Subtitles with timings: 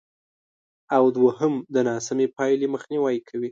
[0.95, 3.49] او دوېم د ناسمې پایلې مخنیوی کوي،